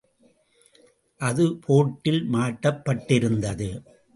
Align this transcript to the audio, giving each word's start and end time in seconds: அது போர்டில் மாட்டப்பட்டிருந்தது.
அது 1.21 1.43
போர்டில் 1.65 2.21
மாட்டப்பட்டிருந்தது. 2.33 3.69